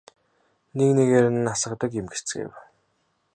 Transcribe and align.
Нэг 0.77 0.89
нэгээр 0.97 1.27
нь 1.33 1.49
асгадаг 1.53 1.91
юм 1.99 2.07
гэцгээв. 2.13 2.51